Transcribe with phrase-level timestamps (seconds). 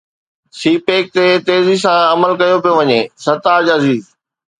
[0.59, 4.01] سي pack تي تيزي سان عمل ڪيو پيو وڃي: سرتاج عزيز